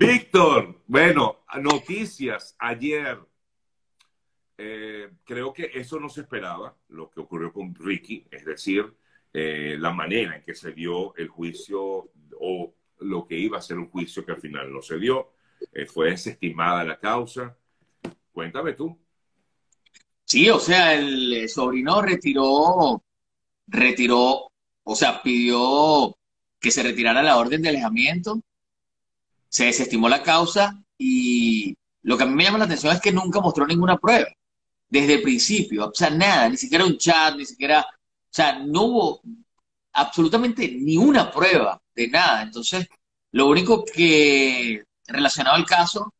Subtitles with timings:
[0.00, 3.18] Víctor, bueno, noticias ayer.
[4.56, 8.94] Eh, creo que eso no se esperaba, lo que ocurrió con Ricky, es decir,
[9.30, 12.10] eh, la manera en que se dio el juicio
[12.40, 15.32] o lo que iba a ser un juicio que al final no se dio.
[15.70, 17.54] Eh, fue desestimada la causa.
[18.32, 18.98] Cuéntame tú.
[20.24, 23.04] Sí, o sea, el sobrino retiró,
[23.66, 24.50] retiró,
[24.82, 26.16] o sea, pidió
[26.58, 28.40] que se retirara la orden de alejamiento,
[29.50, 33.12] se desestimó la causa y lo que a mí me llama la atención es que
[33.12, 34.28] nunca mostró ninguna prueba,
[34.88, 38.82] desde el principio, o sea, nada, ni siquiera un chat, ni siquiera, o sea, no
[38.84, 39.22] hubo
[39.92, 42.42] absolutamente ni una prueba de nada.
[42.42, 42.88] Entonces,
[43.32, 46.14] lo único que relacionado al caso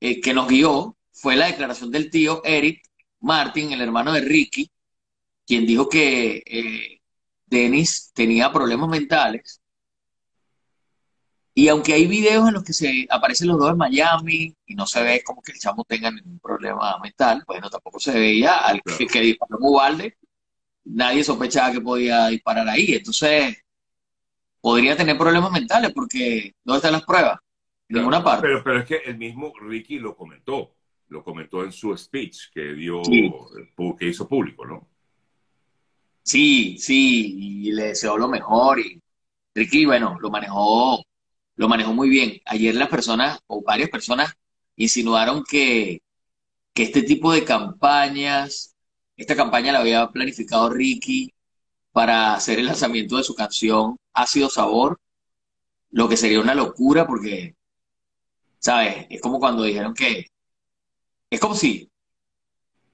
[0.00, 2.82] eh, que nos guió fue la declaración del tío Eric
[3.20, 4.70] Martin, el hermano de Ricky,
[5.46, 7.00] quien dijo que eh,
[7.46, 9.60] Dennis tenía problemas mentales.
[11.56, 14.86] Y aunque hay videos en los que se aparecen los dos en Miami y no
[14.86, 18.82] se ve como que el chamo tenga ningún problema mental, bueno, tampoco se veía al
[18.82, 20.16] que, que disparó Ubalde,
[20.84, 22.94] nadie sospechaba que podía disparar ahí.
[22.94, 23.56] Entonces,
[24.60, 27.38] podría tener problemas mentales porque ¿dónde están las pruebas?
[27.88, 28.48] En ninguna parte.
[28.48, 30.74] Pero, pero es que el mismo Ricky lo comentó,
[31.08, 34.88] lo comentó en su speech que dio, que hizo público, ¿no?
[36.22, 39.00] Sí, sí, y le deseó lo mejor y
[39.54, 41.04] Ricky, bueno, lo manejó,
[41.56, 42.40] lo manejó muy bien.
[42.46, 44.34] Ayer las personas, o varias personas,
[44.76, 46.02] insinuaron que,
[46.72, 48.74] que este tipo de campañas,
[49.16, 51.32] esta campaña la había planificado Ricky
[51.92, 55.00] para hacer el lanzamiento de su canción Ácido Sabor,
[55.90, 57.54] lo que sería una locura porque,
[58.58, 59.06] ¿sabes?
[59.10, 60.26] Es como cuando dijeron que,
[61.30, 61.88] es como si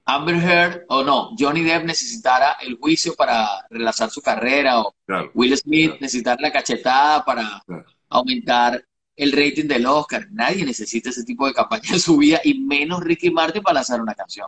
[0.05, 4.93] Amber Heard o no, Johnny Depp necesitara el juicio para relanzar su carrera o
[5.33, 7.63] Will Smith necesitara la cachetada para
[8.11, 10.27] aumentar el rating del Oscar.
[10.31, 14.01] Nadie necesita ese tipo de campaña en su vida y menos Ricky Martin para lanzar
[14.01, 14.47] una canción.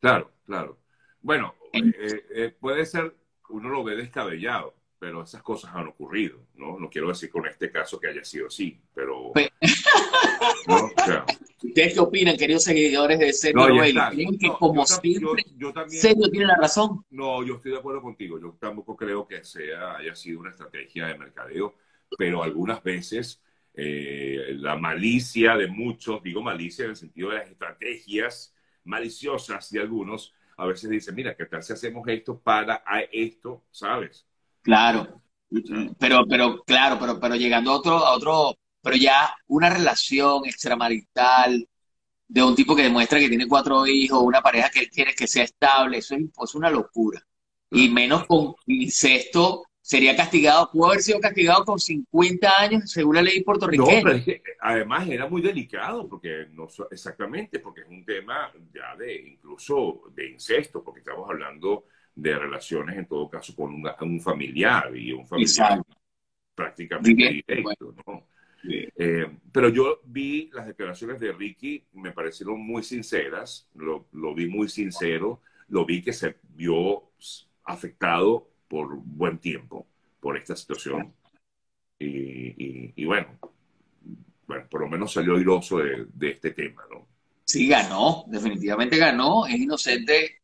[0.00, 0.78] Claro, claro.
[1.20, 3.14] Bueno, eh, eh, puede ser
[3.50, 6.78] uno lo ve descabellado, pero esas cosas han ocurrido, ¿no?
[6.78, 9.32] No quiero decir con este caso que haya sido así, pero...
[11.62, 15.44] ¿Ustedes qué opinan, queridos seguidores de Serio no, ¿Creen que como siempre,
[15.88, 17.04] Serio tiene la razón?
[17.10, 18.38] No, yo estoy de acuerdo contigo.
[18.38, 21.74] Yo tampoco creo que sea, haya sido una estrategia de mercadeo,
[22.16, 23.42] pero algunas veces
[23.74, 28.54] eh, la malicia de muchos, digo malicia en el sentido de las estrategias
[28.84, 32.82] maliciosas de algunos, a veces dicen, mira, ¿qué tal si hacemos esto para
[33.12, 34.26] esto, sabes?
[34.62, 35.22] Claro,
[35.98, 41.68] pero, pero, claro, pero, pero llegando a otro, a otro, pero ya una relación extramarital
[42.26, 45.26] de un tipo que demuestra que tiene cuatro hijos, una pareja que él quiere que
[45.26, 47.24] sea estable, eso es, es una locura.
[47.70, 53.22] Y menos con incesto sería castigado, pudo haber sido castigado con 50 años según la
[53.22, 53.96] ley puertorriqueña.
[53.96, 58.52] No, pero es que además era muy delicado, porque no exactamente, porque es un tema
[58.74, 64.20] ya de incluso de incesto, porque estamos hablando de relaciones en todo caso con un
[64.20, 65.80] familiar y un familiar
[66.54, 68.26] prácticamente directo, ¿no?
[68.62, 74.48] Eh, pero yo vi las declaraciones de Ricky, me parecieron muy sinceras, lo, lo vi
[74.48, 77.04] muy sincero, lo vi que se vio
[77.64, 79.86] afectado por buen tiempo
[80.20, 81.12] por esta situación.
[81.98, 83.38] Y, bueno,
[84.46, 87.06] bueno, por lo menos salió airoso de, este tema, ¿no?
[87.44, 90.42] Sí, ganó, definitivamente ganó, es inocente,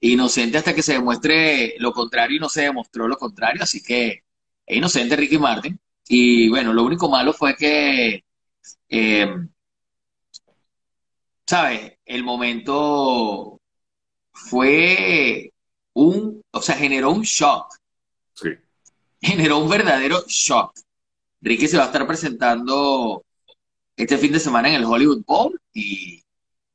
[0.00, 4.24] inocente hasta que se demuestre lo contrario y no se demostró lo contrario, así que
[4.66, 5.78] es inocente Ricky Martin.
[6.08, 8.24] Y bueno, lo único malo fue que,
[8.88, 9.34] eh,
[11.46, 11.98] ¿sabes?
[12.04, 13.60] El momento
[14.32, 15.52] fue
[15.92, 16.29] un,
[16.60, 17.74] o sea, generó un shock.
[18.34, 18.50] Sí.
[19.20, 20.78] Generó un verdadero shock.
[21.40, 23.24] Ricky se va a estar presentando
[23.96, 26.22] este fin de semana en el Hollywood Bowl y,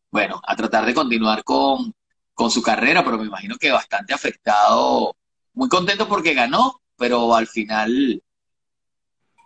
[0.10, 1.94] bueno, a tratar de continuar con,
[2.34, 5.16] con su carrera, pero me imagino que bastante afectado.
[5.54, 8.24] Muy contento porque ganó, pero al final,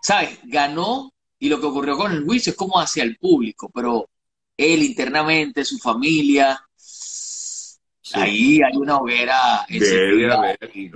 [0.01, 0.39] ¿sabes?
[0.45, 4.09] Ganó y lo que ocurrió con el juicio es como hacia el público, pero
[4.55, 6.61] él internamente, su familia,
[8.13, 9.65] Ahí hay una hoguera.
[9.67, 10.89] Debe haber, y,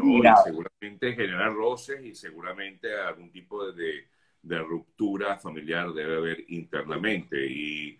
[0.43, 4.07] seguramente generar roces y seguramente algún tipo de,
[4.43, 7.45] ruptura familiar debe haber internamente.
[7.45, 7.97] Y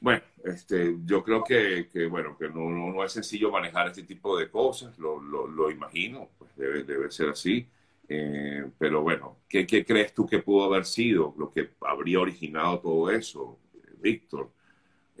[0.00, 4.50] bueno, este, yo creo que, bueno, que no, no, es sencillo manejar este tipo de
[4.50, 7.66] cosas, lo, lo, imagino, pues debe, debe ser así.
[8.08, 12.80] Eh, pero bueno, ¿qué, ¿qué, crees tú que pudo haber sido lo que habría originado
[12.80, 13.58] todo eso,
[14.00, 14.50] Víctor?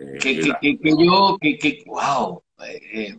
[0.02, 3.16] Eh, que, que, que, yo, que, wow, eh,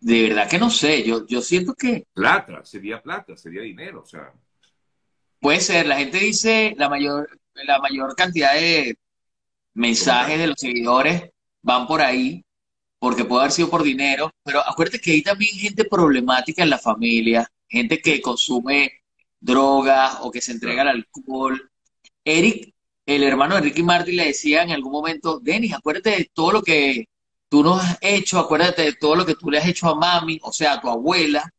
[0.00, 2.04] de verdad que no sé, yo, yo siento que...
[2.12, 4.32] Plata, sería plata, sería dinero, o sea.
[5.40, 8.96] Puede ser, la gente dice, la mayor, la mayor cantidad de
[9.74, 11.30] mensajes de los seguidores
[11.62, 12.44] van por ahí,
[12.98, 16.78] porque puede haber sido por dinero, pero acuérdate que hay también gente problemática en la
[16.78, 18.92] familia, gente que consume
[19.40, 21.70] drogas o que se entrega al alcohol.
[22.24, 22.71] Eric,
[23.06, 26.62] el hermano de Ricky Martin, le decía en algún momento, Denis, acuérdate de todo lo
[26.62, 27.06] que
[27.48, 30.38] tú nos has hecho, acuérdate de todo lo que tú le has hecho a mami,
[30.42, 31.52] o sea, a tu abuela.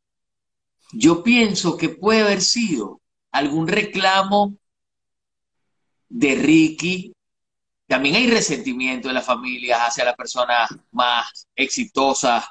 [0.93, 3.01] Yo pienso que puede haber sido
[3.31, 4.55] algún reclamo
[6.09, 7.13] de Ricky.
[7.87, 12.45] También hay resentimiento de las familias hacia las personas más exitosas.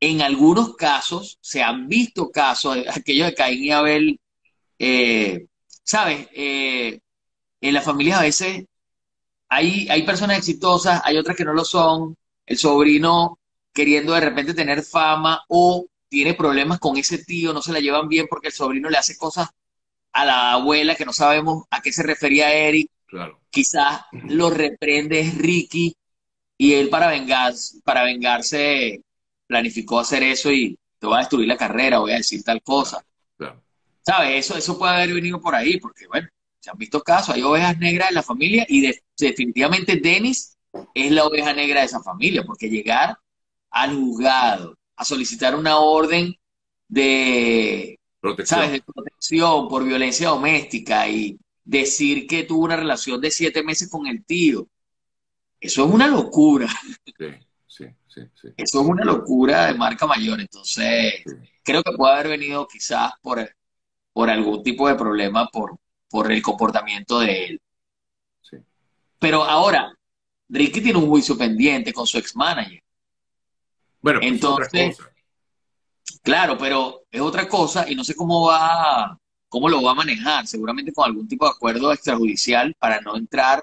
[0.00, 4.20] En algunos casos se han visto casos, aquellos de Caín y Abel,
[4.78, 5.46] eh,
[5.82, 6.28] ¿sabes?
[6.32, 7.00] Eh,
[7.64, 8.64] en las familias a veces
[9.48, 12.14] hay, hay personas exitosas, hay otras que no lo son.
[12.44, 13.38] El sobrino
[13.72, 18.06] queriendo de repente tener fama o tiene problemas con ese tío, no se la llevan
[18.06, 19.48] bien porque el sobrino le hace cosas
[20.12, 22.90] a la abuela que no sabemos a qué se refería Eric.
[23.06, 23.40] Claro.
[23.48, 25.96] Quizás lo reprende Ricky
[26.58, 29.00] y él para, vengarse, para vengarse
[29.46, 33.02] planificó hacer eso y te va a destruir la carrera, voy a decir tal cosa.
[33.38, 33.62] Claro.
[34.02, 34.44] ¿Sabes?
[34.44, 36.28] Eso, eso puede haber venido por ahí, porque bueno,
[36.64, 40.56] se han visto casos, hay ovejas negras en la familia y definitivamente Dennis
[40.94, 43.18] es la oveja negra de esa familia, porque llegar
[43.70, 46.34] al juzgado a solicitar una orden
[46.88, 48.60] de protección.
[48.60, 48.72] ¿sabes?
[48.72, 54.06] de protección por violencia doméstica y decir que tuvo una relación de siete meses con
[54.06, 54.66] el tío.
[55.60, 56.68] Eso es una locura.
[57.66, 60.40] Sí, sí, sí, Eso es una locura de marca mayor.
[60.40, 61.24] Entonces,
[61.62, 63.54] creo que puede haber venido quizás por,
[64.14, 65.78] por algún tipo de problema por,
[66.08, 67.60] por el comportamiento de él.
[69.18, 69.96] Pero ahora,
[70.48, 72.82] Ricky tiene un juicio pendiente con su ex manager.
[74.00, 74.98] Bueno, pues entonces,
[76.22, 79.18] claro, pero es otra cosa y no sé cómo va,
[79.48, 83.62] cómo lo va a manejar, seguramente con algún tipo de acuerdo extrajudicial para no entrar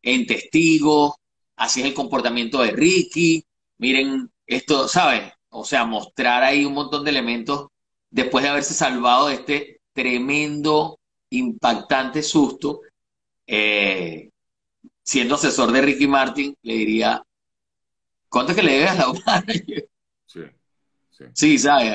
[0.00, 1.14] en testigos,
[1.56, 3.44] así es el comportamiento de Ricky,
[3.78, 5.32] miren esto, ¿sabes?
[5.50, 7.68] O sea, mostrar ahí un montón de elementos
[8.10, 10.98] después de haberse salvado de este tremendo,
[11.38, 12.80] impactante susto.
[13.46, 14.30] Eh,
[15.02, 17.22] siendo asesor de Ricky Martin, le diría,
[18.28, 19.44] ¿cuánto que le debes a la
[20.26, 20.40] Sí,
[21.10, 21.24] sí.
[21.32, 21.92] Sí, ¿sabes?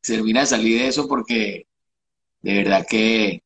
[0.00, 1.66] termina de salir de eso porque
[2.40, 3.42] de verdad que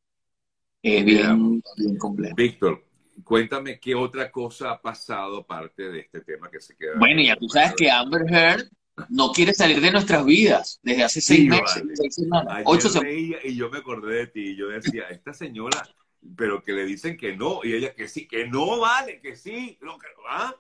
[0.83, 1.63] es bien,
[1.99, 2.35] complejo.
[2.37, 2.85] Víctor,
[3.25, 6.99] cuéntame qué otra cosa ha pasado aparte de este tema que se queda.
[6.99, 8.69] Bueno, ya tú sabes que Amber Heard
[9.09, 13.15] no quiere salir de nuestras vidas desde hace seis meses, seis semanas, ocho semanas.
[13.45, 15.89] Y yo me acordé de ti y yo decía, esta señora,
[16.37, 19.79] pero que le dicen que no, y ella que sí, que no vale, que sí,
[19.81, 19.87] que
[20.29, 20.55] ¿ah?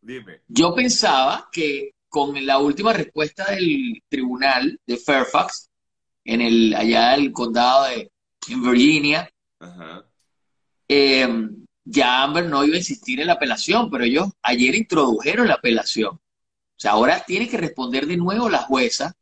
[0.00, 0.42] Dime.
[0.48, 5.70] Yo pensaba que con la última respuesta del tribunal de Fairfax,
[6.24, 8.10] en el, allá del condado de
[8.48, 9.30] en Virginia,
[10.88, 15.54] em, ya Amber no iba a insistir en la apelación, pero ellos ayer introdujeron la
[15.54, 16.18] apelación.
[16.78, 19.16] O sea, ahora tiene que responder de nuevo la jueza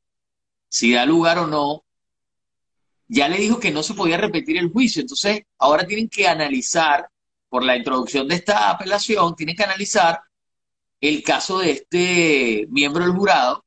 [0.69, 1.85] si da lugar o no.
[3.08, 7.08] Ya le dijo que no se podía repetir el juicio, entonces ahora tienen que analizar,
[7.49, 10.20] por la introducción de esta apelación, tienen que analizar
[11.00, 13.64] el caso de este miembro del jurado,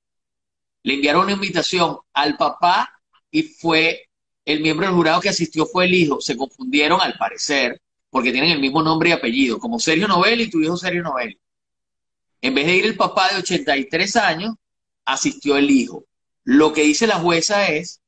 [0.84, 3.02] le enviaron una invitación al papá
[3.32, 4.08] y fue
[4.46, 6.22] el miembro del jurado que asistió fue el hijo.
[6.22, 10.50] Se confundieron al parecer porque tienen el mismo nombre y apellido, como Sergio Novelli y
[10.50, 11.40] tu hijo Sergio Novelli.
[12.42, 14.56] En vez de ir el papá de 83 años,
[15.06, 16.06] asistió el hijo.
[16.44, 18.02] Lo que dice la jueza es,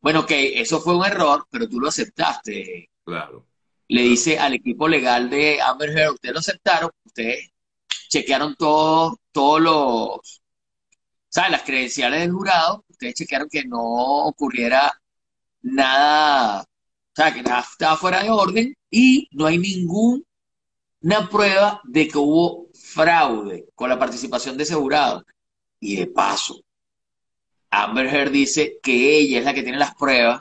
[0.00, 2.90] bueno, que eso fue un error, pero tú lo aceptaste.
[3.04, 3.46] Claro.
[3.88, 7.50] Le dice al equipo legal de Amber Heard, ustedes lo aceptaron, ustedes
[8.08, 10.42] chequearon todos todos los,
[11.28, 11.50] ¿sabes?
[11.50, 13.82] Las credenciales del jurado, ustedes chequearon que no
[14.24, 14.90] ocurriera
[15.60, 16.66] nada, o
[17.14, 20.24] sea, que nada estaba fuera de orden y no hay ninguna
[21.30, 22.65] prueba de que hubo
[22.96, 25.24] fraude con la participación de ese jurado.
[25.78, 26.58] Y de paso,
[27.70, 30.40] Amber Heard dice que ella es la que tiene las pruebas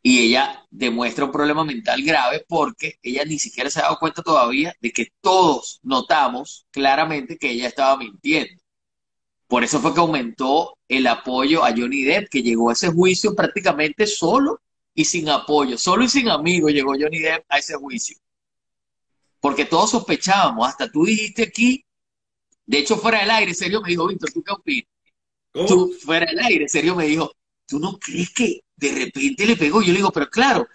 [0.00, 4.22] y ella demuestra un problema mental grave porque ella ni siquiera se ha dado cuenta
[4.22, 8.62] todavía de que todos notamos claramente que ella estaba mintiendo.
[9.48, 13.34] Por eso fue que aumentó el apoyo a Johnny Depp, que llegó a ese juicio
[13.34, 14.60] prácticamente solo
[14.94, 18.16] y sin apoyo, solo y sin amigos llegó Johnny Depp a ese juicio.
[19.40, 21.84] Porque todos sospechábamos, hasta tú dijiste aquí,
[22.66, 24.88] de hecho fuera del aire, serio me dijo, Víctor, ¿tú qué opinas?
[25.52, 27.32] Tú fuera del aire, serio me dijo,
[27.66, 29.82] ¿tú no crees que de repente le pegó.
[29.82, 30.66] Yo le digo, pero claro,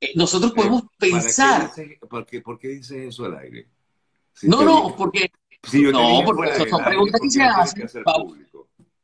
[0.00, 1.70] eh, nosotros podemos pensar.
[2.08, 3.68] ¿por, qué, ¿Por qué dices eso al aire?
[4.42, 5.30] no, no, porque.
[5.72, 7.88] no, porque son preguntas que se hacen.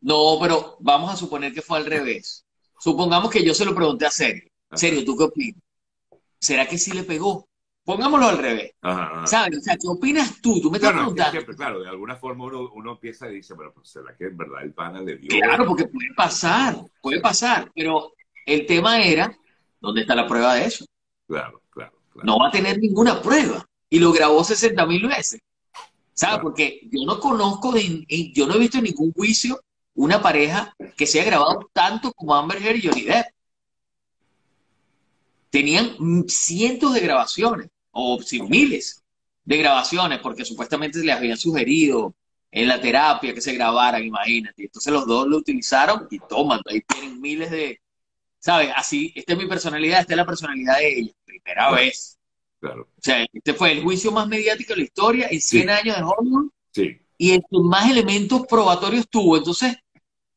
[0.01, 2.45] No, pero vamos a suponer que fue al revés.
[2.79, 4.51] Supongamos que yo se lo pregunté a Serio.
[4.73, 5.63] Serio, ¿tú qué opinas?
[6.39, 7.49] ¿Será que sí le pegó?
[7.85, 8.73] Pongámoslo al revés.
[9.27, 9.59] ¿Sabes?
[9.59, 10.61] O sea, ¿qué opinas tú?
[10.61, 11.47] Tú me estás preguntando.
[11.57, 14.63] claro, de alguna forma uno, uno empieza y dice, pero pues, ¿será que en verdad
[14.63, 15.29] el pana le dio?
[15.29, 18.13] Claro, porque puede pasar, puede pasar, pero
[18.47, 19.37] el tema era,
[19.81, 20.85] ¿dónde está la prueba de eso?
[21.27, 21.93] Claro, claro.
[22.23, 23.65] No va a tener ninguna prueba.
[23.89, 25.41] Y lo grabó 60 mil veces.
[26.13, 26.41] ¿Sabes?
[26.41, 29.61] Porque yo no conozco, de, yo no he visto en ningún juicio
[29.95, 33.27] una pareja que se haya grabado tanto como Amber Heard y Johnny Depp.
[35.51, 35.97] Tenían
[36.29, 39.03] cientos de grabaciones, o miles
[39.45, 42.15] de grabaciones, porque supuestamente les habían sugerido
[42.51, 44.65] en la terapia que se grabaran, imagínate.
[44.65, 47.81] Entonces los dos lo utilizaron y toman, ahí tienen miles de,
[48.39, 48.71] ¿sabes?
[48.77, 52.19] Así, esta es mi personalidad, esta es la personalidad de ella, primera vez.
[52.61, 52.83] Claro.
[52.83, 56.03] O sea, este fue el juicio más mediático de la historia en 100 años de
[56.03, 56.51] Hollywood.
[56.73, 56.99] Sí.
[57.19, 59.37] Y el que más elementos probatorios tuvo.
[59.37, 59.77] Entonces,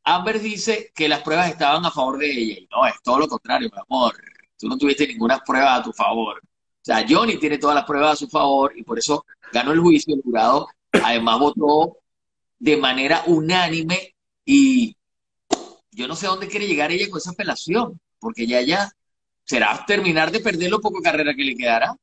[0.03, 2.59] Amber dice que las pruebas estaban a favor de ella.
[2.59, 4.15] Y no, es todo lo contrario, mi amor.
[4.57, 6.41] Tú no tuviste ninguna prueba a tu favor.
[6.88, 10.15] Sea, Johnny tiene todas las pruebas a su favor y por eso ganó el juicio.
[10.15, 11.98] El jurado además votó
[12.58, 14.15] de manera unánime
[14.46, 14.96] y
[15.91, 18.89] yo no sé a dónde quiere llegar ella con esa apelación, porque ya ya
[19.44, 21.94] será terminar de perder lo poco carrera que le quedará.